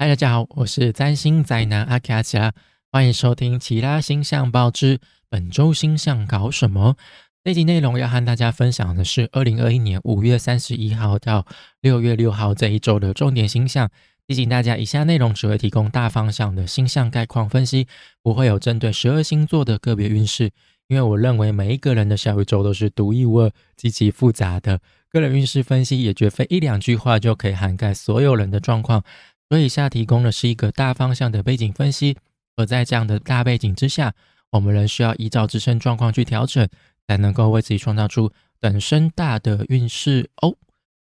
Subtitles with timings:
[0.00, 2.52] 嗨，大家好，我是占星宅男阿卡奇拉，
[2.92, 6.94] 欢迎收听《其他星象报之本周星象搞什么》。
[7.42, 11.44] 这集内容要和大家分享的是二零二一年五月三十一号到
[11.80, 13.90] 六月六号这一周的重点星象。
[14.28, 17.88] 提醒大家，以下内容只会提供大方向的星象概况分析，
[18.22, 20.52] 不会有针对十二星座的个别运势。
[20.86, 24.80] 因为我认为每一个人的小宇宙都是独一无二、极其复杂的，
[25.10, 29.02] 个人运势分析也绝非一两句话就可以涵盖所有人的状况。
[29.48, 32.16] 所以，下提供的是一个大方向的背景分析，
[32.56, 34.14] 而在这样的大背景之下，
[34.50, 36.68] 我们仍需要依照自身状况去调整，
[37.06, 38.30] 才能够为自己创造出
[38.60, 40.54] 等身大的运势哦。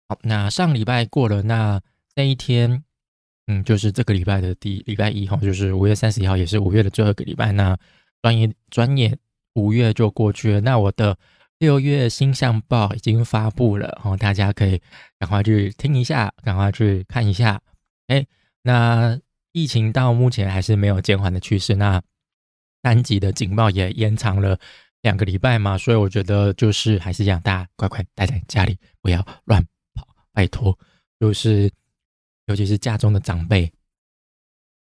[0.08, 1.80] 好，那上礼拜过了，那
[2.16, 2.84] 那一天，
[3.46, 7.50] 嗯，就是这个礼拜的第礼拜一哈，就是五月三十一号，也是五月的最后一个礼拜。
[7.52, 7.74] 那
[8.20, 9.18] 转眼转眼
[9.54, 11.16] 五月就过去了，那我的
[11.58, 14.80] 六月星象报已经发布了，哦，大家可以
[15.18, 17.58] 赶快去听一下，赶快去看一下。
[18.08, 18.26] 哎，
[18.62, 19.18] 那
[19.52, 21.74] 疫情到目前还是没有减缓的趋势。
[21.76, 22.02] 那
[22.82, 24.58] 三级的警报也延长了
[25.02, 29.62] 两个礼拜嘛，所以我觉得就是还是让，大家乖乖待在家里，不要乱
[29.94, 30.78] 跑，拜托。
[31.20, 31.70] 就是
[32.46, 33.70] 尤其是家中的长辈，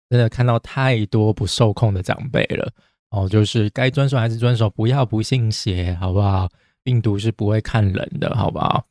[0.10, 2.72] 真的看到太多不受控的长辈了
[3.10, 3.28] 哦。
[3.30, 6.50] 就是该遵守还是遵守，不要不信邪，好不好？
[6.84, 8.86] 病毒是不会看人的，好不好？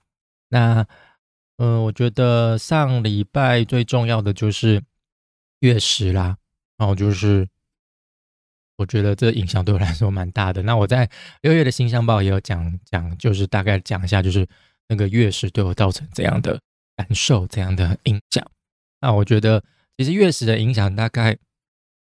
[0.49, 0.87] 那。
[1.63, 4.83] 嗯，我觉得上礼拜最重要的就是
[5.59, 6.39] 月食啦，
[6.79, 7.47] 然后就是
[8.79, 10.63] 我觉得这影响对我来说蛮大的。
[10.63, 11.07] 那我在
[11.43, 14.49] 六月的星象报也有讲讲，就是大概讲一下，就是
[14.89, 16.59] 那个月食对我造成怎样的
[16.97, 18.43] 感受、怎样的影响。
[19.03, 19.63] 那我觉得
[19.99, 21.33] 其实月食的影响大概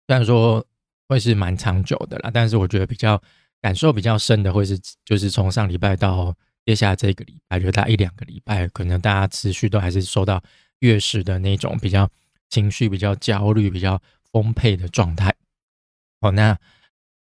[0.07, 0.65] 虽然说
[1.07, 3.23] 会是蛮长久的啦，但是我觉得比较
[3.61, 6.35] 感受比较深的会是就是从上礼拜到。
[6.67, 10.43] 接下来这个礼拜，就大概一两个礼拜，可能大家持续都还是受到
[10.79, 12.09] 月食的那种比较
[12.49, 14.01] 情绪比较焦虑、比较
[14.33, 15.33] 丰沛的状态。
[16.19, 16.57] 好，那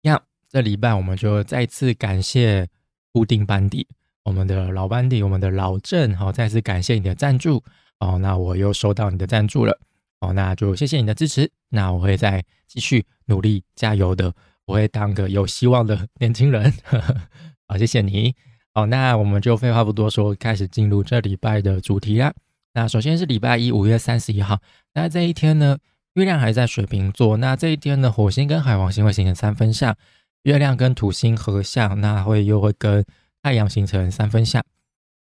[0.04, 2.66] 样这礼拜我们就再次感谢
[3.12, 3.86] 固定班底，
[4.24, 7.62] 我们的老班底，我们的老郑，好，再次感谢你的赞助。
[8.00, 9.78] 哦，那我又收到你的赞助了。
[10.22, 11.52] 哦，那就谢谢你的支持。
[11.68, 14.34] 那我会再继续努力加油的，
[14.64, 16.74] 我会当个有希望的年轻人。
[17.68, 18.34] 好，谢谢你。
[18.78, 22.34] 好，那我们就废话不多说，开始进入这礼拜的主题啦。
[22.74, 24.60] 那首先是礼拜一，五月三十一号。
[24.94, 25.78] 那这一天呢，
[26.16, 27.38] 月亮还在水瓶座。
[27.38, 29.96] 那这一天呢，火星跟海王星会形成三分相，
[30.44, 33.06] 月亮跟土星合相，那会又会跟
[33.42, 34.62] 太阳形成三分相。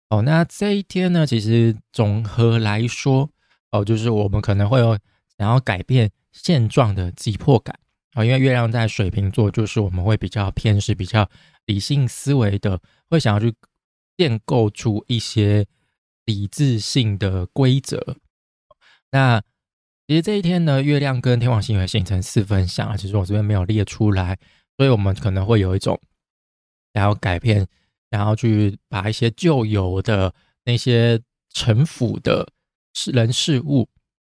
[0.08, 3.28] 哦，那这一天呢，其实总和来说，
[3.72, 4.98] 哦，就是我们可能会有
[5.36, 7.78] 想要改变现状的急迫感
[8.14, 11.28] 啊，因为月亮在水瓶座，就是我们会比较偏是比较
[11.66, 12.80] 理性思维的。
[13.10, 13.54] 会想要去
[14.16, 15.66] 建构出一些
[16.24, 18.16] 理智性的规则。
[19.10, 19.40] 那
[20.06, 24.38] 其实这一天呢，月亮跟天王星会形成四分相，其实我这边没有列出来，
[24.76, 26.00] 所以我们可能会有一种
[26.92, 27.66] 想要改变，
[28.10, 31.20] 想要去把一些旧有的那些
[31.50, 32.48] 城府的
[32.94, 33.88] 事人事物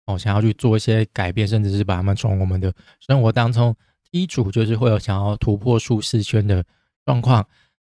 [0.09, 3.75] 哦，想要去做一些改变，甚至是把他们从我们的生活当中
[4.11, 6.65] 剔除，就是会有想要突破舒适圈的
[7.05, 7.47] 状况。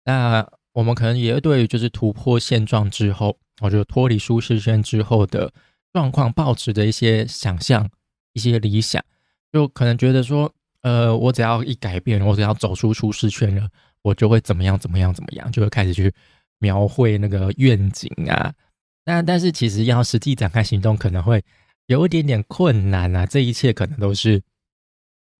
[0.04, 5.50] 那我们可能也会对，就是突破现状之后，我就脱离舒适圈之后的
[5.90, 7.88] 状况，抱持的一些想象、
[8.34, 9.02] 一些理想，
[9.50, 10.52] 就可能觉得说，
[10.82, 13.66] 呃，我只要一改变，我只要走出舒适圈了，
[14.02, 16.12] 我就会怎么样、怎么样、怎么样，就会开始去
[16.58, 18.52] 描绘那个愿景啊。
[19.06, 21.42] 那但是其实要实际展开行动，可能会
[21.86, 23.26] 有一点点困难啊。
[23.26, 24.42] 这一切可能都是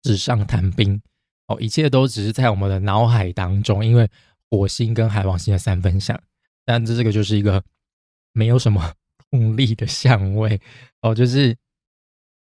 [0.01, 1.01] 纸上谈兵
[1.47, 4.09] 哦，一切都只是在我们的脑海当中，因为。
[4.51, 6.21] 火星跟海王星的三分相，
[6.63, 7.63] 但这这个就是一个
[8.33, 8.93] 没有什么
[9.31, 10.61] 动力的相位
[11.01, 11.57] 哦，就是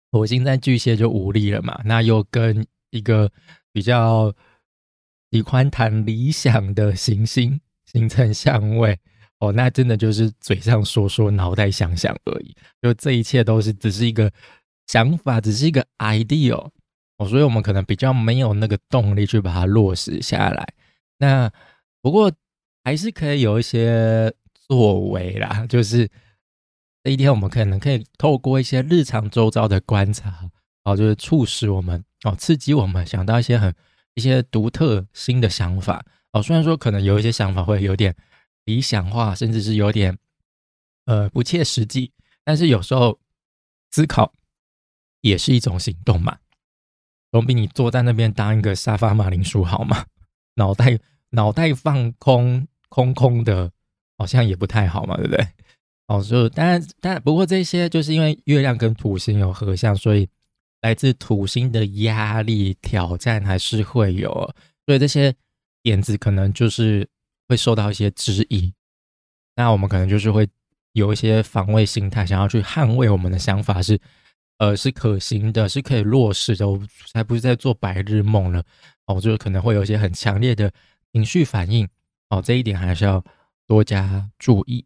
[0.09, 3.29] 火星在巨蟹就无力了嘛，那又跟一个
[3.73, 4.33] 比较
[5.31, 8.97] 喜欢谈理想的行星形成相位
[9.39, 14.31] 哦，那真的就是嘴上说说，脑袋想想而已，就这一切都是只是一个
[14.87, 16.55] 想法，只是一个 idea
[17.17, 20.67] 哦，所以我们可能比较没有那个动力去把它落实下来，
[21.17, 21.51] 那。
[21.99, 22.31] 不过
[22.85, 24.31] 还是可以有一些
[24.69, 26.09] 作为啦，就是
[27.03, 30.49] 这一天我们可能可以透过一些日常周遭的观察，
[30.85, 33.73] 哦，就是促使我们哦，刺激我们想到一些很
[34.13, 36.41] 一些独特新的想法哦。
[36.41, 38.15] 虽然说可能有一些想法会有点
[38.67, 40.15] 理想化，甚至是有点
[41.05, 42.11] 呃不切实际，
[42.43, 43.19] 但是有时候
[43.89, 44.31] 思考
[45.21, 46.37] 也是一种行动嘛，
[47.31, 50.05] 总比你坐在那边当一个沙发马铃薯好嘛，
[50.53, 50.99] 脑袋。
[51.31, 53.69] 脑袋放空空空的，
[54.17, 55.45] 好像也不太好嘛，对不对？
[56.07, 60.25] 哦，就当然，当然，不过这些就是因为月亮跟土星有合相，所以
[60.79, 64.31] 来自土星的压力挑战还是会有，
[64.85, 65.35] 所以这些
[65.83, 67.05] 点子可能就是
[67.47, 68.73] 会受到一些质疑。
[69.55, 70.47] 那我们可能就是会
[70.93, 73.99] 有一些防卫心态，想要去捍卫我们的想法是，
[74.57, 76.79] 呃，是可行的，是可以落实的，我
[77.11, 78.63] 才不是在做白日梦了。
[79.05, 80.71] 哦，就是可能会有一些很强烈的
[81.11, 81.87] 情绪反应。
[82.29, 83.23] 哦，这一点还是要
[83.65, 84.85] 多加注意。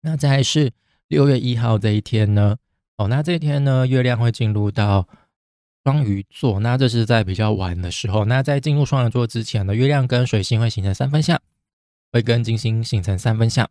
[0.00, 0.72] 那再是
[1.08, 2.56] 六月一号这一天呢？
[2.96, 5.08] 哦，那这一天呢，月亮会进入到
[5.88, 6.60] 双鱼座。
[6.60, 8.26] 那这是在比较晚的时候。
[8.26, 11.40] 那在进入双鱼座之前呢，月亮跟水星会形成三分相，
[12.12, 13.66] 会跟金星形成三分相。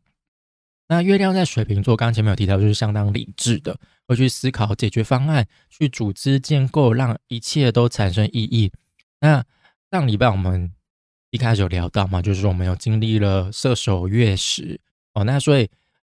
[0.88, 8.72] 那月亮在水瓶座，刚刚前面有提到，就是相当理智的，会去思考解决方案，去组织建构，让一切都产生意义。
[9.20, 9.46] 那
[9.92, 10.72] 上礼拜我们
[11.30, 14.82] 一开始有聊到嘛，就是我们有经历了射手月食
[15.14, 15.70] 哦，那所以。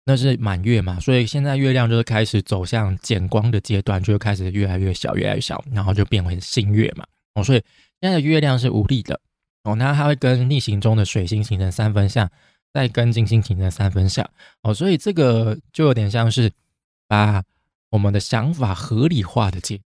[0.03, 7.05] 那是满月嘛，所以现在月亮就是开始走向减光的阶段，就开始越来越小，越来越小，然后就变为新月嘛。
[7.35, 7.63] 哦，所以
[8.01, 9.19] 现在的月亮是无力的
[9.63, 12.29] 哦，那它会跟逆行中的水星形成三分相，
[12.73, 14.27] 再跟金星形成三分相
[14.63, 16.51] 哦，所以这个就有点像是
[17.07, 17.43] 把
[17.91, 19.85] 我们的想法合理化的阶段。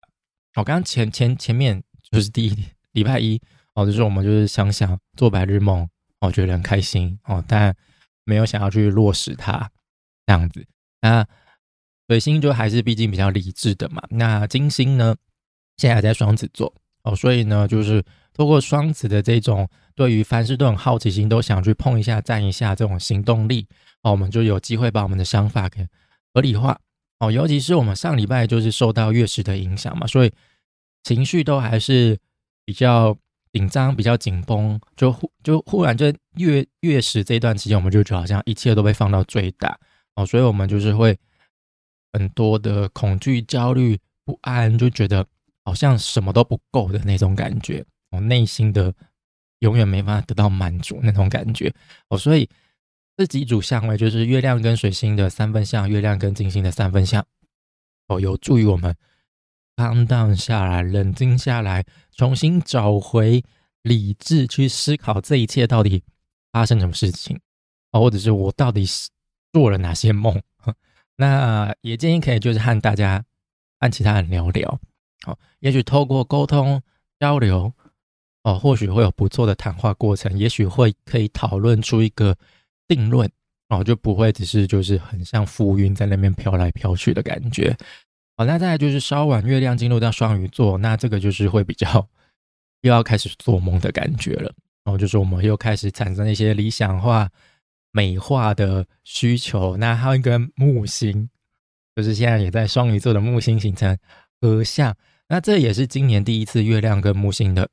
[0.55, 3.39] 哦，刚刚前前前面就是第一礼拜一
[3.75, 5.87] 哦，就是我们就是想想做白日梦
[6.19, 7.73] 哦，觉得很开心哦，但
[8.25, 9.69] 没有想要去落实它。
[10.29, 10.63] 这样子，
[11.01, 11.25] 那
[12.07, 13.99] 水星就还是毕竟比较理智的嘛。
[14.11, 15.15] 那金星呢，
[15.77, 16.71] 现在还在双子座
[17.01, 23.65] 哦，所以呢，就是透过双子的这种对于凡事都很好奇心，都想去碰一下、站一下这种行动力
[24.03, 25.87] 哦，我们就有机会把我们的想法给
[26.31, 26.79] 合理化
[27.17, 27.31] 哦。
[27.31, 30.31] 尤其是我们上礼拜就是受到月食的影响嘛，所以
[31.01, 32.15] 情绪都还是
[32.65, 33.17] 比较
[33.51, 39.75] 紧张、比较紧绷，就忽就忽然就月月食这段时间，我们就觉得好像一切都被放到最大。
[40.19, 41.17] 哦，所以我们就是会
[42.11, 45.25] 很多的恐惧、焦虑、不安，就觉得
[45.63, 48.93] 好像什么都不够的那种感觉，哦，内心的
[49.59, 51.73] 永远没办法得到满足那种感觉。
[52.09, 52.49] 哦，所以
[53.15, 57.25] 这几组相位就是月亮跟水星的三分相，月亮跟金星的三分相，
[58.07, 58.93] 哦，有助于我们
[59.77, 63.41] calm down 下来，冷静下来，重新找回
[63.83, 66.03] 理智，去思考这一切到底
[66.51, 67.39] 发生什么事情，
[67.91, 69.09] 哦，或者是我到底是。
[69.51, 70.41] 做了哪些梦？
[71.17, 73.23] 那也建议可以就是和大家、
[73.79, 74.79] 和其他人聊聊，
[75.25, 76.81] 好，也许透过沟通
[77.19, 77.73] 交流，
[78.43, 82.37] 哦，或许会有不错的谈话过程，也许会可以讨论出一个
[82.87, 83.29] 定论，
[83.67, 87.75] 哦，就不会只是就是很像浮云在那边飘来飘去的感觉。
[88.37, 92.07] 好，那再来就是稍晚月亮进入到双鱼座，那这个就是会比较
[92.81, 94.53] 又要开始做梦的感觉了，
[94.85, 97.29] 然后就是我们又开始产生一些理想化。
[97.91, 101.29] 美化的需求，那它会跟木星，
[101.95, 103.97] 就是现在也在双鱼座的木星形成
[104.39, 104.95] 合相，
[105.27, 107.69] 那这也是今年第一次月亮跟木星的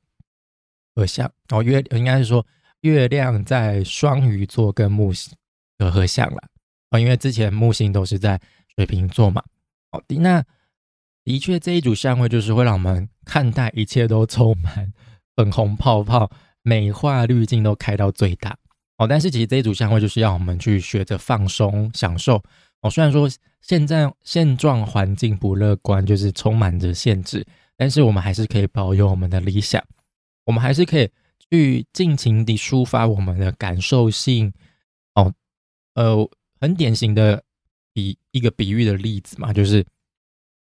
[0.95, 1.61] 合相哦。
[1.61, 2.45] 月应该是说
[2.81, 5.33] 月亮在双鱼座跟木星
[5.77, 6.41] 的合相了
[6.89, 8.41] 哦，因为之前木星都是在
[8.75, 9.43] 水瓶座嘛。
[9.91, 10.43] 哦，那
[11.23, 14.91] 的确这一组相位就是会让我们看待一切都充满
[15.35, 16.31] 粉红泡泡，
[16.63, 18.57] 美化滤镜都开到最大。
[18.97, 22.41] 哦，但是其实这一组相位就是要我们去学着放松、享受。
[22.81, 23.29] 哦，虽然说
[23.61, 27.45] 现在现状环境不乐观，就是充满着限制，
[27.75, 29.83] 但是我们还是可以保有我们的理想，
[30.45, 31.09] 我们还是可以
[31.49, 34.51] 去尽情地抒发我们的感受性。
[35.13, 35.33] 哦，
[35.93, 37.43] 呃，很典型的
[37.93, 39.85] 比一个比喻的例子嘛，就是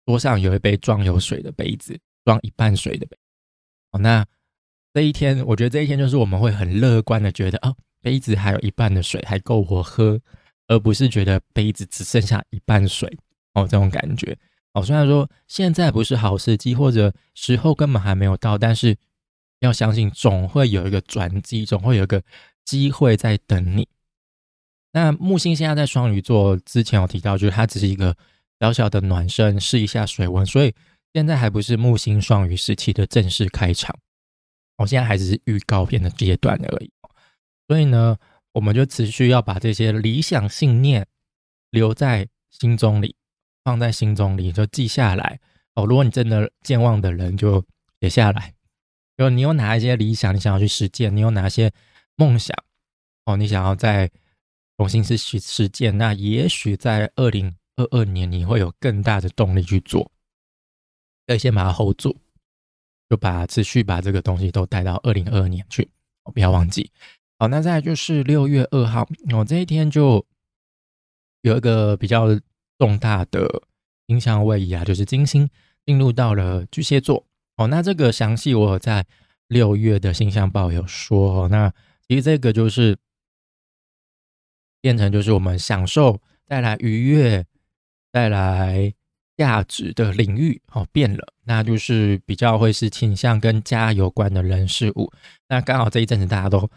[0.05, 3.17] 桌上有一杯装有水的杯子，装一半水的杯。
[3.93, 4.25] 哦，那
[4.93, 7.75] 这一天，我觉得这一天就是我们会很乐观的觉得，哦。
[8.01, 10.21] 杯子还有一半的水还够我喝，
[10.67, 13.09] 而不是觉得杯子只剩下一半水
[13.55, 14.37] 哦，这种感觉
[14.73, 14.83] 哦。
[14.83, 18.97] 虽然说现在不是好时机，或者时候根本还没有到，但是
[19.61, 22.23] 要相信总会有一个转机，总会有一个
[22.65, 23.89] 机会在等你。
[24.93, 28.17] 那木星现在在双鱼座，之前有提到，就是它只是一个
[28.61, 30.75] 小小的暖身，试一下水温，所以
[31.13, 33.97] 现在还不是木星双鱼时期的正式开场，
[34.79, 36.91] 我现在还只是预告片的阶段而已。
[37.69, 38.17] 所以呢，
[38.53, 41.07] 我们就持续要把这些理想信念
[41.71, 43.15] 留在心中里，
[43.63, 45.39] 放在心中里就记下来
[45.75, 45.85] 哦。
[45.85, 47.63] 如果你真的健忘的人，就
[48.01, 48.55] 写下来。
[49.19, 51.15] 就你有哪一些理想，你想要去实践？
[51.15, 51.71] 你有哪些
[52.17, 52.57] 梦想
[53.27, 53.37] 哦？
[53.37, 54.11] 你想要再
[54.77, 55.99] 重新去实实践？
[55.99, 60.11] 那也许在二零二二年，你会有更大的动力去做。
[61.27, 62.17] 要先把它 hold 住，
[63.11, 65.91] 就把持续把这个东西都带到二零二二年去，
[66.33, 66.91] 不要忘记。
[67.41, 70.27] 好，那再来就是六月二号，我这一天就
[71.43, 72.27] 有一个比较
[72.79, 73.63] 重大的
[74.09, 75.49] 星象位移啊，就是金星
[75.87, 77.25] 进入到了巨蟹座
[77.57, 77.69] 哦。
[77.69, 79.07] 那这个详细我在
[79.47, 81.49] 六月的星象报有说哦。
[81.49, 81.73] 那
[82.09, 82.99] 其实这个就是
[84.81, 87.47] 变成就是我们享受带来愉悦、
[88.11, 88.93] 带来
[89.37, 95.13] 价值的领域哦变了，那就是比较会是倾向跟家有关的人事物。
[95.49, 96.69] 那刚好这一阵子大家都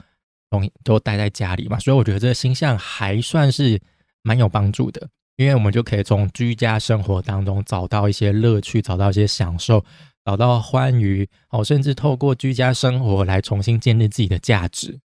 [0.51, 3.81] 都都待在家里嘛，所以我觉得这个星象还算是
[4.22, 9.84] 蛮有帮助的，因为我们就可以从居家生活当中找到一些乐趣，找到一些享受，
[10.25, 15.00] 找到欢愉哦，甚至透过居家生活来重新建立自己的价值。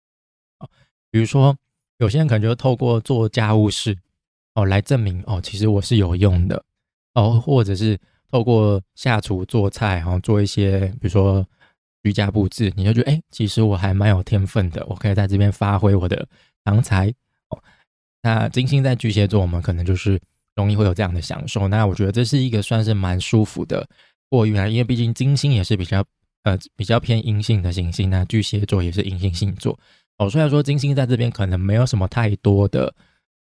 [1.11, 1.55] 比如说，
[1.99, 3.95] 有些人可能就透过做家务事
[4.55, 6.61] 哦来证明哦，其实我是有用的
[7.13, 7.97] 哦，或者是
[8.29, 11.47] 透过下厨做菜，然后做一些比如说
[12.05, 16.27] 居家布置，你就觉得哎，其实我还蛮有天分的，我可以在这边发挥我的
[16.63, 17.09] 长才
[17.49, 17.59] 哦。
[18.21, 20.21] 那金星在巨蟹座，我们可能就是
[20.55, 21.67] 容易会有这样的享受。
[21.67, 23.89] 那我觉得这是一个算是蛮舒服的
[24.29, 26.05] 过运啊，因为毕竟金星也是比较
[26.43, 29.75] 呃比较偏阴性的行星，那巨蟹座也是阴性星座。
[30.19, 32.93] 哦，虽然说金星在这边可能没有什么太多的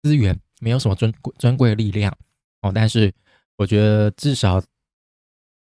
[0.02, 2.10] 资源，没有什么尊尊贵力量
[2.62, 3.12] 哦，但是
[3.58, 4.62] 我觉得至少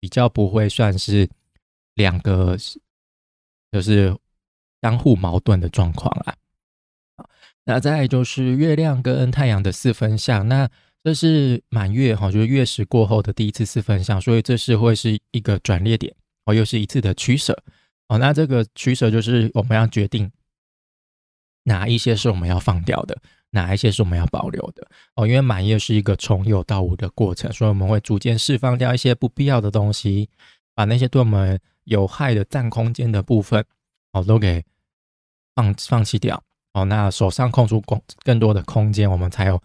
[0.00, 1.28] 比较不会算是
[2.00, 2.56] 两个
[3.70, 4.16] 就是
[4.82, 6.34] 相互矛盾的状况啦。
[7.64, 10.68] 那再就是月亮跟太阳的四分相，那
[11.04, 16.14] 这是满月哈，就是月食过后的第一次四分相，所以这是会是一个转捩点
[16.46, 17.62] 哦，又是一次的取舍
[18.08, 18.18] 哦。
[18.18, 20.30] 那这个取舍就是我们要决定。
[21.64, 23.16] 哪一些是我们要放掉的，
[23.50, 24.88] 哪一些是我们要保留的？
[25.14, 30.30] 哦，因为满月是一个从有到无的过程，所以我们会逐渐释放掉一些不必要的东西，
[30.74, 33.64] 把那些对我们有害的占空间的部分，
[34.12, 34.64] 哦，都给
[35.54, 36.42] 放放弃掉。
[36.72, 39.62] 哦，那手上空出更更多的空间，我们才有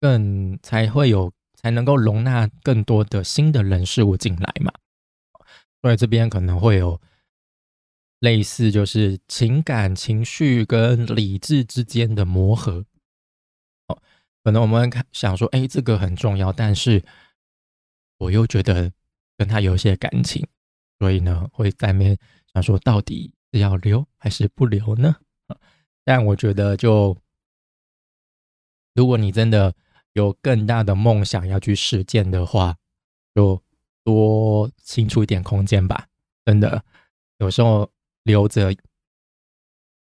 [0.00, 4.72] 更才会有才能够容纳更多的新的人事物进来嘛。
[5.80, 7.00] 所以这边可能会有。
[8.22, 12.84] 类似就是情感情绪跟理智之间的磨合，
[13.88, 14.00] 哦，
[14.44, 17.02] 可能我们看想说，哎，这个很重要，但是
[18.18, 18.92] 我又觉得
[19.36, 20.46] 跟他有一些感情，
[21.02, 22.16] 所以呢，会在面
[22.54, 25.16] 想说，到底是要留还是不留呢？
[26.04, 27.16] 但我觉得，就
[28.94, 29.74] 如果你真的
[30.12, 32.76] 有更大的梦想要去实践的话，
[33.34, 33.60] 就
[34.04, 36.06] 多清出一点空间吧。
[36.44, 36.84] 真的，
[37.38, 37.90] 有时候。
[38.24, 38.72] 留着，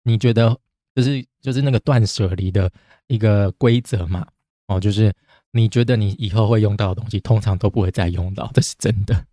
[0.03, 0.59] 你觉得
[0.97, 2.69] 就是就是那个断舍离的
[3.07, 4.27] 一个规则嘛？
[4.67, 5.15] 哦，就是
[5.53, 9.25] 你觉得你以后会用到的东西，通常都不会再用到，这是真的。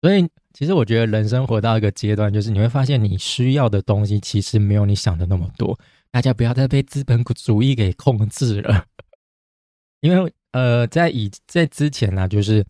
[0.00, 5.78] 所以，其实我觉得人生活到一个阶段，就是你会发现你需要的东西其实没有你想的那么多。
[6.10, 8.84] 大家不要再被资本主义给控制了，
[10.00, 12.64] 因为呃，在以在之前呢，就是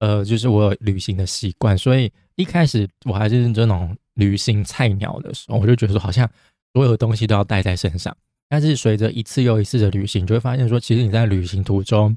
[0.00, 3.96] 呃，就是我有旅行的习惯，所以一开始我还是这种。
[4.16, 6.26] 旅行菜鸟的时候，我就觉得说，好像
[6.72, 8.16] 所有东西都要带在身上。
[8.48, 12.16] 但是随着一次又一次的旅行，就会发现说，其实你在旅行途中，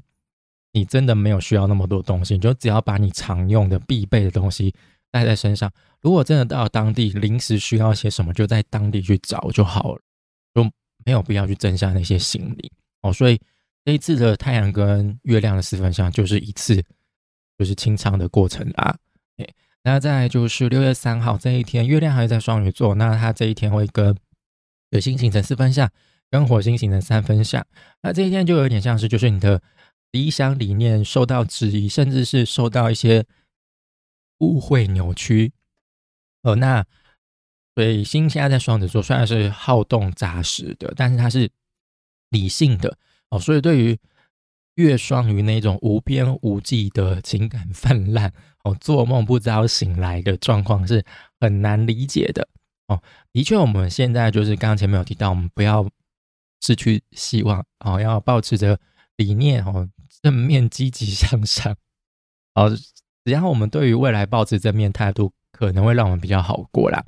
[0.72, 4.74] 你真的没有需要那么多东西，你就只要把你常用的必备的东西
[5.10, 5.70] 带在身上。
[6.00, 10.00] 如果真的到当地临时需要些什么，就在当地去找就好了，
[10.54, 10.64] 就
[11.04, 12.72] 没有必要去增加那些行李
[13.02, 13.12] 哦。
[13.12, 13.40] 所以
[13.84, 16.82] 这一次的太阳跟月亮的四分相，就是一次
[17.58, 18.96] 就是清仓的过程啦。
[19.82, 24.14] 那再就是六月三号这一天，月亮还在双鱼座，那它这一天会跟
[24.92, 25.90] 水星形成四分相，
[26.30, 27.66] 跟火星形成三分相。
[28.02, 29.62] 那这一天就有点像是，就是你的
[30.12, 33.26] 理想理念受到质疑，甚至是受到一些
[34.38, 35.52] 误会扭曲。
[36.42, 36.84] 哦，那
[37.76, 41.50] 水星现在在双子座，虽然是好动杂食的，但是它是
[42.30, 42.98] 理性的
[43.30, 43.98] 哦，所以对于
[44.74, 48.32] 月双鱼那种无边无际的情感泛滥。
[48.62, 51.02] 哦，做梦不知道醒来的状况是
[51.40, 52.46] 很难理解的
[52.88, 53.02] 哦。
[53.32, 55.88] 的确，我们现在就是刚刚前面有提到，我们不要
[56.60, 58.78] 失去希望哦，要保持着
[59.16, 59.88] 理念哦，
[60.22, 61.76] 正面积极向上
[62.54, 62.70] 哦。
[63.24, 67.04] 只要我们对于未来保持正面态度，可能会让我们比较好过啦。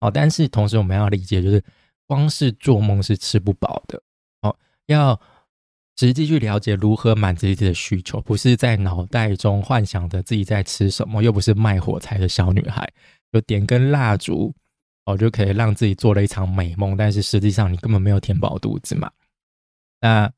[0.00, 1.62] 哦，但是同时我们要理解，就是
[2.06, 4.02] 光是做梦是吃不饱的
[4.42, 4.56] 哦，
[4.86, 5.20] 要。
[5.98, 12.86] 实际去了解如何满足自己的需求，不是在脑袋中幻想着自己在吃什么，又不是卖火柴的小女孩，
[13.32, 14.54] 就点根蜡烛
[15.06, 16.98] 哦，就可以让自己做了一场美梦。
[16.98, 19.10] 但是实际上你根本没有填饱肚子嘛。
[20.02, 20.30] 那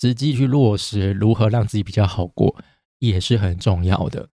[0.00, 2.54] 实际去落实如何让自己比较好过，
[2.98, 4.28] 也是很重要的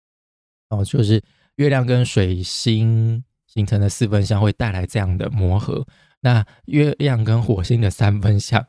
[0.70, 0.84] 哦。
[0.84, 1.22] 就是
[1.56, 5.86] 月亮跟水星形成的四分相会带来这样的磨合，
[6.22, 8.66] 那月亮跟火星的三分相。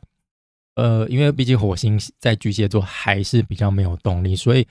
[0.75, 4.65] 呃，因为毕竟火星在巨蟹座还是比较没有动力，所以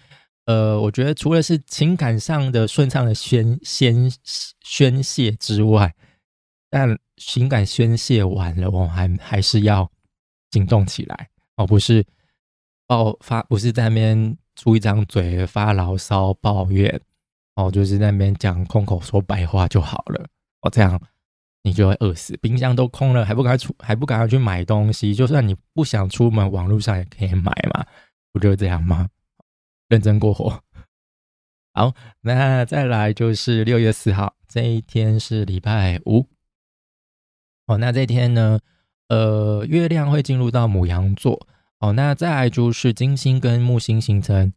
[0.47, 4.11] 呃，我觉得除了是情感上的顺畅的宣宣
[4.65, 5.95] 宣泄之外，
[6.71, 9.91] 但情感宣泄完了，我还还是要
[10.53, 12.05] 行动起来哦，不是
[12.87, 17.01] 爆发，不是在那边出一张嘴发牢骚抱怨
[17.57, 20.25] 哦，就是在那边讲空口说白话就好了
[20.63, 21.01] 哦，这样
[21.63, 25.13] 你就会饿死，冰箱都空了，还不赶快出，还不赶快去买东西？
[25.15, 27.85] 就算你不想出门，网络上也可以买嘛，
[28.33, 29.09] 不就这样吗？
[29.89, 30.63] 认真过活。
[31.75, 36.29] 好，那再来就是六月四号这一天是礼拜五。
[37.67, 38.61] 哦，那这天呢，
[39.09, 41.47] 呃，月亮会进入到母羊座。
[41.81, 44.53] 哦，那再来就是金星跟木星形成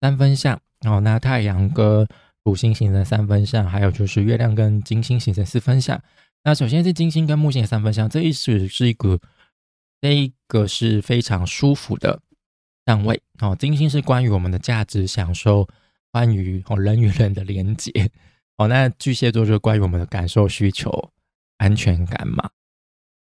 [0.00, 0.60] 三分相。
[0.86, 2.06] 哦，那太阳跟
[2.44, 6.00] 土星形成三分相，还有就是月亮跟金星形成四分相。
[6.44, 9.18] 那首先是金星跟木星的三分相，这一是是一个，
[10.00, 12.20] 这一个是非常舒服的
[12.86, 13.20] 相位。
[13.40, 15.66] 哦，金星是关于我们的价值享受，
[16.12, 17.90] 关于哦人与人的连接。
[18.56, 21.10] 哦，那巨蟹座就是关于我们的感受需求。
[21.58, 22.50] 安全感嘛，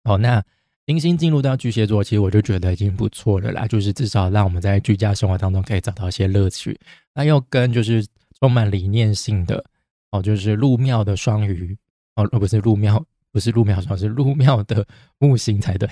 [0.05, 0.45] 哦，那
[0.87, 6.79] 金星进入到巨蟹座，其实我就觉得已经不错了啦，就是至少让我们在居家生活当中可以找到一些乐趣。
[7.13, 8.07] 那又跟就是
[8.41, 9.65] 充满理念性的
[10.13, 11.77] 哦，就是入庙的双鱼
[12.15, 14.87] 哦，不是入庙，不是入庙双，是入庙的
[15.19, 15.89] 木星才对。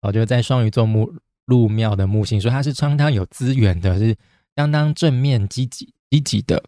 [0.00, 1.12] 哦，就在双鱼座木
[1.44, 4.16] 入庙的木星，所以它是相当有资源的，是
[4.56, 6.64] 相当正面、积极、积极的。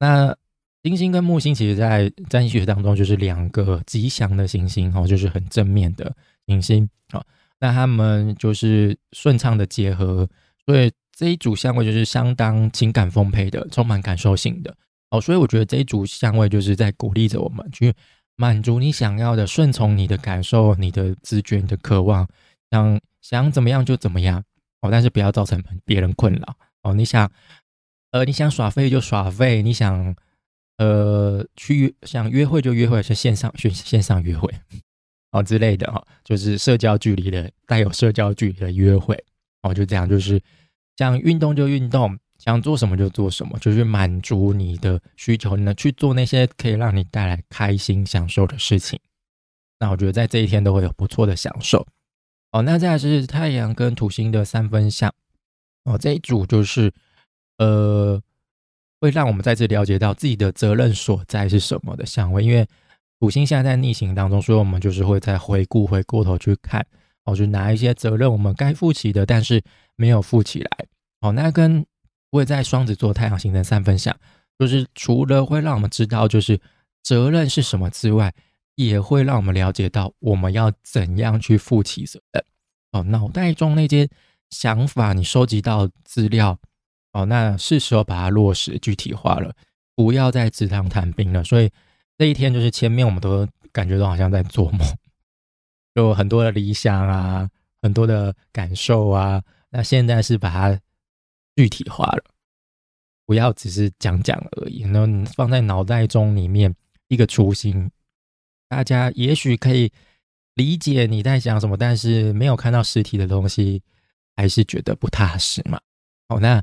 [0.00, 0.36] 那
[0.82, 6.14] 金星跟木星，其实在占星学当中就是两个吉祥的行星哦，就是很正面的
[6.46, 7.24] 明星哦。
[7.60, 10.28] 那他们就是顺畅的结合，
[10.66, 14.76] 所以这一组相位就是相当情感丰沛的，充满感受性的
[15.10, 15.20] 哦。
[15.20, 17.94] 所以我觉得这一组相位就是在鼓励着我们去
[18.36, 22.26] 满足你想要的，顺从你的感受、你的直觉、你的渴望，
[22.70, 24.42] 想想怎么样就怎么样
[24.80, 24.90] 哦。
[24.90, 26.94] 但是不要造成别人困扰哦。
[26.94, 27.30] 你想，
[28.10, 30.14] 呃，你想耍废就耍废，你想。
[30.78, 34.52] 呃，去想约会就约会，是线上选线上约会
[35.32, 39.22] 哦之类的哈，就是社交距离的带有社交距离的约会
[39.62, 40.40] 哦，就这样，就是
[40.96, 48.98] 想运动就运动，想做什么就做什么，就是满足你的需求呢，去做那些可以让你带来开心享受的事情。
[49.80, 51.86] 那我觉得在这一天都会有不错的享受
[52.52, 52.62] 哦。
[52.62, 55.12] 那再来是太阳跟土星的三分相
[55.84, 56.92] 哦，这一组就是
[57.58, 58.22] 呃。
[59.00, 62.64] 会让我们再次了解到自己的责任所在是什么的相位，因为
[63.22, 66.84] 土星现在在逆行当中，所以我们就是会再回顾、回过头去看，
[67.22, 69.62] 哦，就拿一些责任我们该负起的，但是
[69.94, 70.68] 没有负起来。
[71.20, 71.86] 哦，那跟
[72.32, 74.12] 会在双子座太阳形成三分相，
[74.58, 76.60] 就是除了会让我们知道就是
[77.04, 78.34] 责任是什么之外，
[78.74, 82.44] 也会让我们了解到我们要怎样去负起责任。
[82.90, 84.08] 哦，脑袋中那些
[84.50, 86.58] 想法，你收集到资料。
[87.12, 89.54] 哦，那是时候把它落实具体化了，
[89.94, 91.44] 不要再纸上谈兵了。
[91.44, 91.70] 所以
[92.22, 94.78] 这一天就是前面我们都感觉到好像在做梦，
[95.94, 99.42] 有很多的理想啊，很多的感受啊。
[99.70, 100.80] 那现在是把它
[101.56, 102.22] 具体化了，
[103.26, 104.82] 不要只是讲讲而已。
[104.82, 106.72] 然后放在脑袋中里面
[107.08, 107.90] 一个雏形，
[108.68, 109.90] 大家也许可以
[110.54, 113.82] 理解你在讲什么，但是没有看到实体的东西，
[114.36, 115.80] 还是觉得不踏实嘛。
[116.28, 116.62] 好，那。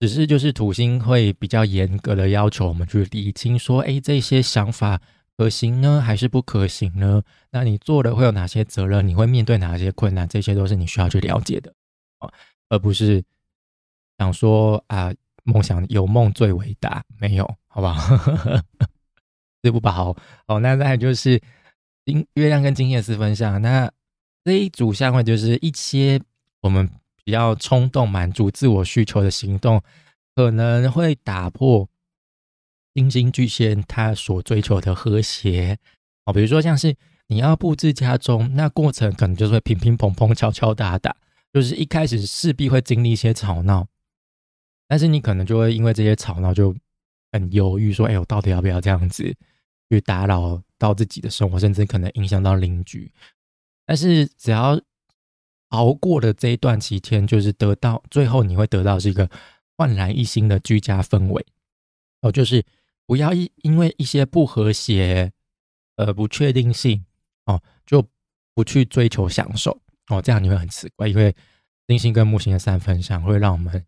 [0.00, 5.00] 只是就是土星会比较严格的要求我们去理清，说，哎，这些想法
[5.36, 7.20] 可行呢，还是不可行呢？
[7.50, 9.06] 那你做了会有哪些责任？
[9.06, 10.28] 你会面对哪些困难？
[10.28, 11.74] 这些都是你需要去了解的
[12.18, 12.30] 啊，
[12.68, 13.24] 而不是
[14.18, 18.16] 想说啊，梦想有梦最伟大，没有，好不好？
[19.62, 20.16] 这不好。
[20.46, 21.40] 哦，那再就是
[22.04, 23.90] 金月亮跟金星四分相，那
[24.44, 26.20] 这一组相位就是一些
[26.60, 26.88] 我们。
[27.28, 29.82] 比较冲动、满足自我需求的行动，
[30.34, 31.86] 可能会打破
[32.94, 35.78] 金星巨蟹他所追求的和谐
[36.24, 36.32] 哦。
[36.32, 41.14] 比如说，像是你要布置家中，那过程可能就是会乒乒乓乓、敲敲打打，
[41.52, 43.86] 就是一开始势必会经历一些吵闹，
[44.88, 46.74] 但是你可能就会因为这些吵闹就
[47.32, 49.36] 很犹豫，说：“哎，我到底要不要这样子
[49.90, 53.12] 去打扰到自己的生活，甚至可能影响到邻居？”
[53.84, 54.80] 但是只要
[55.68, 59.28] 熬过的这一段期间，就是得到最后你会得到是一个
[59.76, 61.44] 焕然一新的居家氛围
[62.22, 62.64] 哦，就是
[63.06, 65.30] 不要因因为一些不和谐、
[65.96, 67.04] 呃不确定性
[67.44, 68.02] 哦，就
[68.54, 69.78] 不去追求享受
[70.08, 71.34] 哦，这样你会很奇怪，因为
[71.86, 73.84] 金星跟木星的三分相会让我们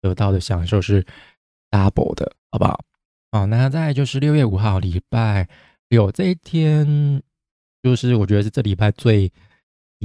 [0.00, 1.04] 得到的享受是
[1.70, 2.80] double 的，好不好？
[3.32, 5.48] 哦，那再就是六月五号礼拜
[5.88, 7.20] 六这一天，
[7.82, 9.32] 就是我觉得是这礼拜最。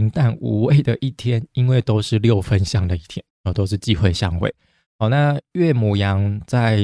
[0.01, 4.51] 平淡无味的一天，因为都是六分相的一天，哦，都是忌讳相位。
[4.97, 6.75] 好，那月母羊在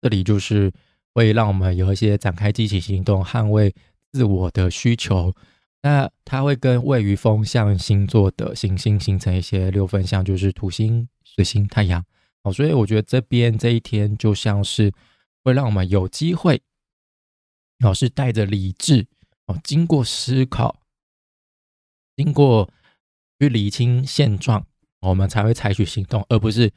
[0.00, 0.72] 这里就是
[1.12, 3.74] 会让我们有一些展开积极行动，捍卫
[4.12, 5.34] 自我的需求。
[5.82, 12.04] 那它会跟位于风象星座的行星形成一些六分相，就是土星、水星、太阳。
[12.44, 14.92] 哦，所以我觉得这边这一天就像是
[15.42, 16.62] 会让我们有机会，
[17.84, 19.04] 哦，是带着理智，
[19.46, 20.76] 哦，经过思考，
[22.16, 22.68] 经过
[23.38, 24.66] 去理清现状，
[25.00, 26.70] 我们才会采取行动，而不是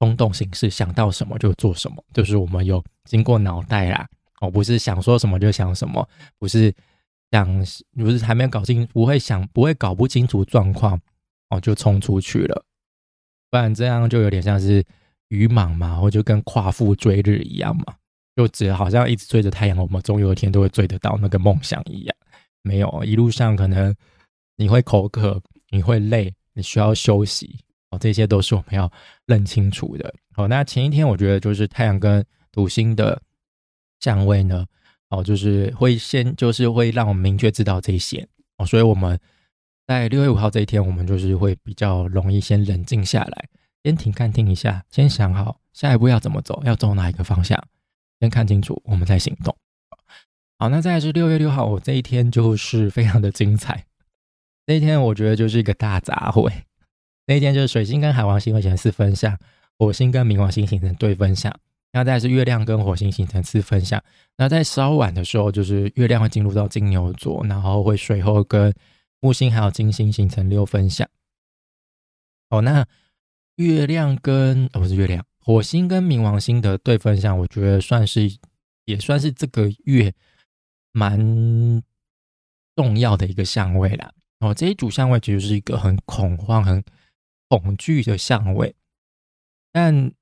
[0.00, 2.04] 冲动行事，想到什么就做什么。
[2.12, 4.08] 就是我们有经过脑袋啦，
[4.40, 6.74] 哦，不是想说什么就想什么，不是。
[7.32, 11.00] 想不是还没有搞清，不会想不会搞不清楚状况
[11.48, 12.64] 哦，就冲出去了，
[13.50, 14.84] 不然这样就有点像是
[15.30, 17.96] 愚莽嘛，或就跟夸父追日一样嘛，
[18.36, 22.16] 就只好像一直追着太阳，我们总有一天都会追得到那个梦想一样。
[22.62, 23.92] 没有一路上可能
[24.56, 27.58] 你会口渴，你会累，你需要休息
[27.90, 28.90] 哦，这些都是我们要
[29.26, 30.14] 认清楚的。
[30.32, 33.20] 好，那前一天我觉得就是太阳跟土星的
[34.00, 34.64] 相位呢。
[35.10, 39.16] 哦，就是会先，就是会让我们明确知道这些哦，所以我们
[39.86, 43.48] 在六月五号这一天，我们就是会比较容易先冷静下来，
[43.84, 47.62] 先停看听一下，先想好下一步要怎么走，要走哪一个方向，
[48.18, 49.56] 先看清楚，我们再行动。
[50.58, 53.84] 好，那再是六月六号，我这一天就是非常的精彩，
[54.66, 56.52] 那天我觉得就是一个大杂烩，
[57.26, 59.38] 那天就是水星跟海王星会形成四分相，
[59.78, 61.54] 火星跟冥王星形成对分相。
[61.92, 64.02] 那再是月亮跟火星形成四分相，
[64.36, 68.74] 那在稍晚的时候，就是月亮会进入到金牛座，然后会随后跟
[69.20, 71.08] 木星还有金星形成六分相。
[72.50, 72.84] 哦，那
[73.54, 78.22] 月亮跟哦不是月亮，火星跟冥王星的对分相，我觉得算是
[78.86, 80.12] 也算是这个月
[80.90, 81.16] 蛮
[82.74, 84.12] 重要的一个相位啦。
[84.44, 86.82] 哦，这一组相位其实是一个很恐慌、很
[87.48, 88.74] 恐惧的相位，
[89.72, 90.12] 但。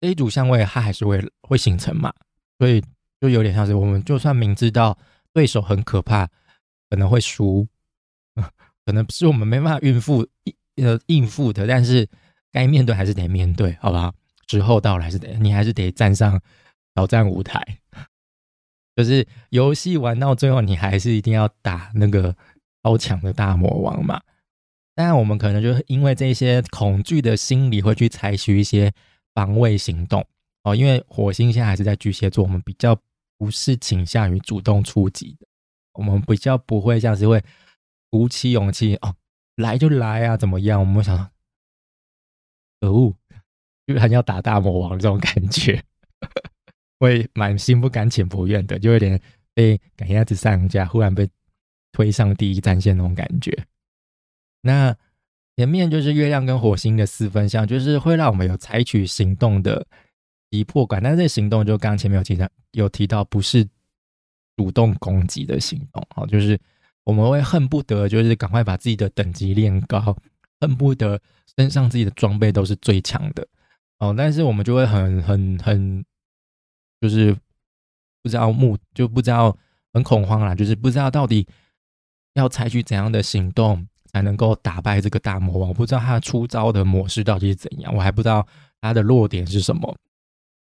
[0.00, 2.12] 这一组相位它还是会会形成嘛，
[2.58, 2.78] 所以
[3.22, 4.98] 就有点像是我们就算明知道
[5.32, 6.26] 对手很可怕，
[6.90, 7.66] 可能会输，
[8.84, 10.28] 可能是我们没办法应付
[10.76, 12.06] 呃应付的，但是
[12.52, 14.12] 该面对还是得面对，好吧？
[14.46, 16.38] 时候到了还是得你还是得站上
[16.92, 17.64] 挑战舞台，
[18.94, 22.36] 就是游戏玩到最后，你还是一定要打那个
[22.84, 24.22] 超强的大魔王嘛。
[24.94, 28.92] 当然，我们可能就是因为这些恐惧的心理，会去采取一些。
[29.34, 30.24] 防卫行动
[30.62, 32.96] 哦，因为火星现在还是在巨蟹座，我们比较
[33.36, 35.46] 不是倾向于主动出击的，
[35.94, 37.42] 我们比较不会像是会
[38.10, 39.16] 鼓起勇气哦，
[39.56, 40.78] 来就来啊，怎么样？
[40.78, 41.32] 我们想，
[42.80, 43.12] 可恶，
[43.88, 45.82] 居然要打大魔王这种感觉，
[47.00, 49.20] 会蛮心不甘情不愿的，就有点
[49.52, 51.28] 被赶鸭子上架，忽然被
[51.94, 53.56] 推上第一战线那种感觉。
[54.60, 54.94] 那。
[55.56, 59.86] 前面就是月亮跟火星的四分相，就是会让我们有采取行动的
[60.50, 61.00] 急迫感。
[61.00, 63.64] 但是这行动就刚前面有提到，有提到不是
[64.56, 66.60] 主动攻击的行动，哦，就是
[67.04, 70.16] 我们会恨不得就是赶快把自己的等级练高，
[70.60, 71.20] 恨不得
[71.56, 73.46] 身上自己的装备都是最强的，
[74.00, 76.04] 哦，但是我们就会很很很，
[77.00, 77.32] 就是
[78.24, 79.56] 不知道目就不知道
[79.92, 81.46] 很恐慌啦，就是不知道到底
[82.34, 83.86] 要采取怎样的行动。
[84.14, 85.70] 才能够打败这个大魔王。
[85.70, 88.46] 我不知道他出招的模式到底是怎样，我还不知道
[88.80, 89.92] 他的弱点是什么。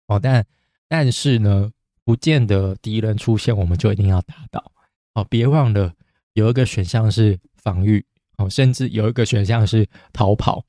[0.07, 0.45] 哦，但
[0.87, 1.69] 但是呢，
[2.05, 4.71] 不见得敌人出现我们就一定要打倒。
[5.15, 5.93] 哦，别忘了
[6.35, 8.05] 有一个选项是防御，
[8.37, 10.63] 哦，甚至有一个选项是逃跑。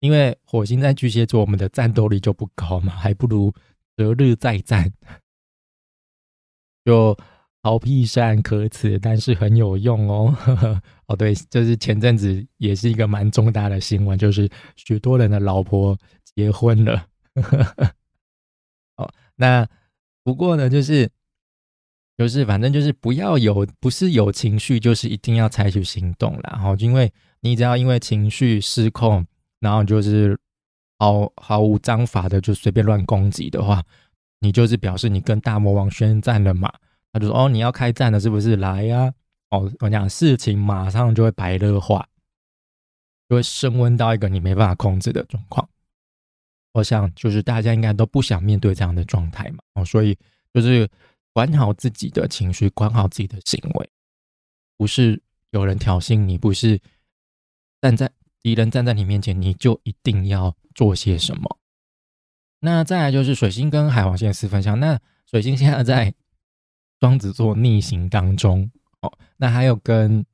[0.00, 3.50] 因为火星在巨蟹座，我们的战斗力就不高嘛，还不如
[3.96, 4.92] 择日再战。
[6.84, 7.18] 就。
[7.62, 10.36] 好屁虽然可耻，但是很有用哦。
[11.06, 15.96] 哦，对，就是前阵子也是一个蛮重大的新闻，就是许多人的老婆
[16.34, 17.06] 结婚了。
[18.96, 19.68] 哦，那
[20.24, 21.08] 不过呢，就是
[22.16, 29.24] 就是反正就是不要有，不是有情绪，就是一定要采取行动然后，因为你只要因为情绪失控，
[29.60, 30.36] 然后就是
[30.98, 33.82] 毫毫无章法的就随便乱攻击的话，
[34.40, 36.72] 你就是表示你跟大魔王宣战了嘛。
[37.12, 38.56] 他就说：“哦，你要开战了，是不是？
[38.56, 39.12] 来呀！
[39.50, 42.08] 哦，我讲事情马上就会白热化，
[43.28, 45.68] 就会升温到一个你没办法控制的状况。
[46.72, 49.58] 我想，就是大家应该都不想面对这样的状态嘛。
[49.74, 50.16] 哦，所以
[50.54, 50.88] 就是
[51.34, 53.90] 管好自己的情绪，管好自己的行为，
[54.78, 55.20] 不是
[55.50, 56.80] 有人挑衅你，不是
[57.82, 61.58] 站在敌人站在你面前，你就一定要做些什么。
[62.60, 66.14] 那再来就是水星跟海王星四分相，那水星现在在。”
[67.02, 70.24] 双子座逆行当中，哦，那还有跟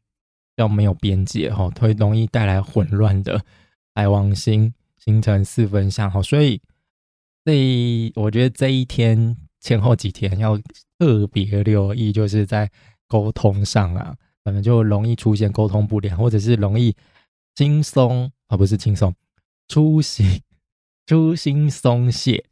[0.55, 3.43] 较没有边界哈，会容易带来混乱的
[3.95, 6.61] 海王星形成四分相哈，所以
[7.43, 10.61] 这我觉得这一天前后几天要
[10.99, 12.71] 特别留意，就是在
[13.07, 16.95] 沟通上啊，可能就容易出现沟通不良，或者是容易
[17.55, 19.15] 轻松而不是轻松
[19.69, 20.43] 粗心
[21.07, 22.45] 粗心松懈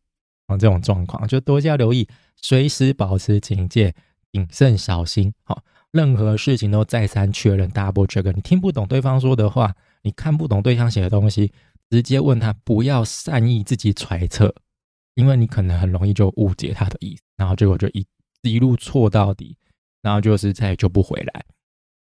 [0.46, 3.94] 啊这种状况，就多加留意，随时保持警戒。
[4.36, 8.30] 谨慎小心，好，任何事情都再三确认，double check。
[8.34, 11.50] 你听不懂对方说的话，你看不懂对方写的东西，
[11.88, 14.54] 直接问他，不要善意自己揣测，
[15.14, 18.06] 因为你可能很容易就误解他的意思，然后结果就一
[18.42, 19.56] 一路错到底，
[20.02, 21.46] 然后就是再也救不回来，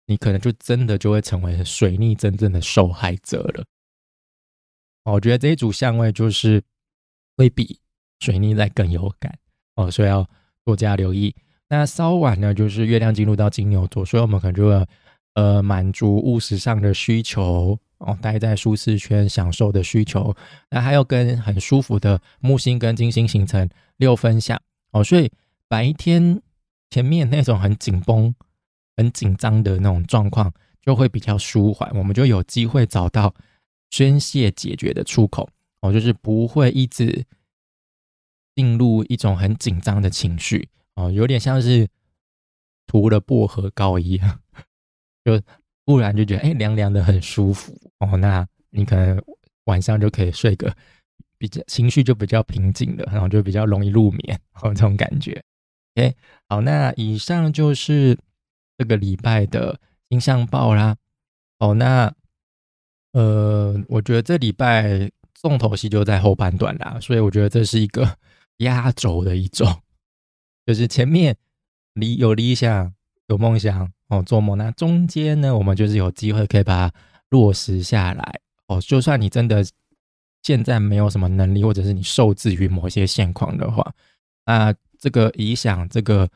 [0.06, 3.64] 你可能就真的就会成为水逆真正的受害者了。
[5.04, 6.62] 我觉得这一组相位就是
[7.36, 7.78] 会比
[8.20, 9.38] 水逆再更有感
[9.74, 10.26] 哦，所以要
[10.64, 11.34] 多加留意。
[11.68, 14.86] 那稍晚呢，就是月亮进入到金牛座，所以我们可能就会
[15.34, 20.34] 呃满足务实上的需求哦，待在舒适圈享受的需求。
[20.70, 24.60] 那还有跟很舒服的木星跟金星形成六分相
[24.92, 25.30] 哦，所以
[25.66, 26.40] 白天
[26.90, 28.34] 前面那种很紧绷、
[28.96, 33.34] 很紧张的那种状况就会比较舒缓，我们就有机会找到
[33.90, 35.48] 宣泄解决的出口
[35.80, 37.24] 哦，就是不会一直
[38.54, 40.68] 进入一种很紧张的情绪。
[40.94, 41.88] 哦，有点像是
[42.86, 44.40] 涂了薄荷膏一样，
[45.24, 45.40] 就
[45.86, 48.16] 忽然就觉得哎凉凉的很舒服哦。
[48.16, 49.22] 那你可能
[49.64, 50.74] 晚上就可以睡个
[51.38, 55.42] 比较情绪就比较平静的，然后就比较容易入眠哦，这种感觉。
[55.96, 56.14] OK，
[56.48, 58.18] 好，那以上就是
[58.76, 60.96] 这个礼拜的星象报啦。
[61.58, 62.12] 哦，那
[63.12, 68.18] 呃，我觉得这礼拜重头戏就在后半段啦，所以我觉得这是一个
[68.58, 69.82] 压轴的一种。
[70.66, 71.36] 就是前面
[71.92, 72.92] 理有理想
[73.26, 76.96] 有梦想哦，做梦那中间呢，我们就是有机会可以把它
[77.28, 78.80] 落实下来哦。
[78.80, 79.64] 就算你真的
[80.42, 83.92] 现在没有什么能力，或者是你受制于某些现况的话，
[84.46, 86.28] 那这个理想这个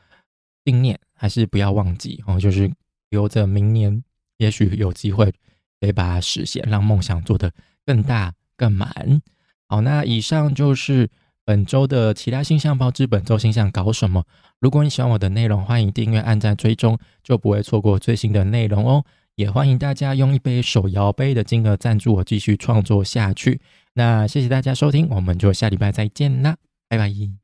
[0.65, 2.39] 信念还是不要忘记哦。
[2.39, 2.71] 就是
[3.09, 4.03] 留着明年，
[4.37, 5.31] 也许有机会
[5.79, 7.51] 可以把它实现，让梦想做得
[7.85, 9.21] 更大更满。
[9.67, 11.09] 好，那以上就是。
[11.49, 14.23] 本周的其他星象报之本周星象搞什么？
[14.59, 19.03] 如果你喜欢我的内容，欢迎订阅、按赞、追踪，就不会错过最新的内容哦。
[19.33, 23.59] 也欢迎大家用一杯手摇杯的金额赞助我，继续创作下去。
[23.95, 26.55] 那谢谢大家收听，我们就下礼拜再见啦，
[26.87, 27.39] 拜拜。